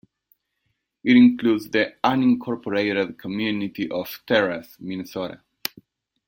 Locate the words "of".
3.91-4.09